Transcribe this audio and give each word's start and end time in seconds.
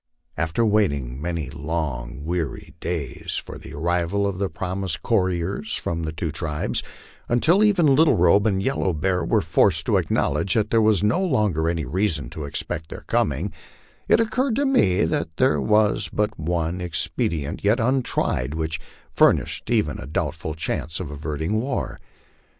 After 0.35 0.65
waiting 0.65 1.21
many 1.21 1.51
long 1.51 2.25
weary 2.25 2.73
days 2.79 3.35
for 3.37 3.59
the 3.59 3.73
arrival 3.75 4.25
of 4.25 4.39
the 4.39 4.49
promised 4.49 5.03
couriers 5.03 5.75
from 5.75 6.01
the 6.01 6.11
two 6.11 6.31
tribes, 6.31 6.81
until 7.29 7.63
even 7.63 7.95
Little 7.95 8.17
Robe 8.17 8.47
and 8.47 8.63
Yellow 8.63 8.93
Bear 8.93 9.23
were 9.23 9.43
forced 9.43 9.85
to 9.85 9.97
acknowledge 9.97 10.55
that 10.55 10.71
there 10.71 10.81
was 10.81 11.03
no 11.03 11.21
longer 11.23 11.69
any 11.69 11.85
reason 11.85 12.31
to 12.31 12.45
expect 12.45 12.89
their 12.89 13.03
coming, 13.05 13.53
it 14.07 14.19
occurred 14.19 14.55
to 14.55 14.65
me 14.65 15.05
that 15.05 15.37
there 15.37 15.61
was 15.61 16.09
but 16.11 16.39
one 16.39 16.81
expedient 16.81 17.63
yet 17.63 17.79
untried 17.79 18.55
which 18.55 18.81
furnished 19.13 19.69
even 19.69 19.99
a 19.99 20.07
doubtful 20.07 20.55
chance 20.55 20.99
of 20.99 21.11
averting 21.11 21.61
war. 21.61 21.99